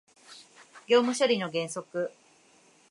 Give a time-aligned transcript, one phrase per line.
[0.87, 2.11] 業務処理の原則